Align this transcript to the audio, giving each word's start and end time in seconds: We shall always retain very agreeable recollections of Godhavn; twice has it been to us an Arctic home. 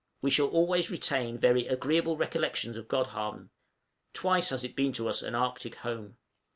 We 0.19 0.31
shall 0.31 0.47
always 0.47 0.89
retain 0.89 1.37
very 1.37 1.67
agreeable 1.67 2.17
recollections 2.17 2.75
of 2.75 2.87
Godhavn; 2.87 3.51
twice 4.13 4.49
has 4.49 4.63
it 4.63 4.75
been 4.75 4.93
to 4.93 5.07
us 5.07 5.21
an 5.21 5.35
Arctic 5.35 5.75
home. 5.75 6.17